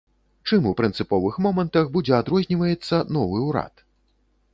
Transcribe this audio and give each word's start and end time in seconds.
Чым 0.47 0.61
у 0.69 0.71
прынцыповых 0.79 1.35
момантах 1.45 1.91
будзе 1.97 2.13
адрозніваецца 2.21 3.03
новы 3.19 3.37
ўрад? 3.49 3.85